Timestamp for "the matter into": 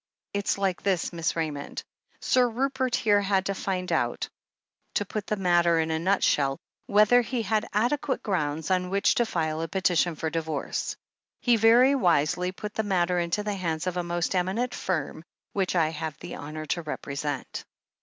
12.73-13.43